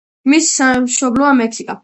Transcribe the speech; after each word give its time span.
მისი 0.33 0.47
სამშობლოა 0.53 1.31
მექსიკა. 1.45 1.79